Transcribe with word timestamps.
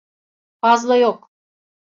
Fazla 0.61 0.95
yok. 0.97 1.31